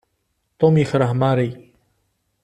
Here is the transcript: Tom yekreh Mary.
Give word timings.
Tom 0.59 0.73
yekreh 0.77 1.13
Mary. 1.21 1.49